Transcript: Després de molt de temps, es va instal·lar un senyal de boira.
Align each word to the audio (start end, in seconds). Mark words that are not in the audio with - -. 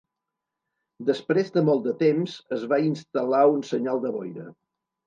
Després 1.09 1.53
de 1.59 1.63
molt 1.69 1.85
de 1.89 1.95
temps, 2.01 2.41
es 2.59 2.67
va 2.73 2.83
instal·lar 2.89 3.47
un 3.59 3.65
senyal 3.73 4.07
de 4.09 4.19
boira. 4.19 4.53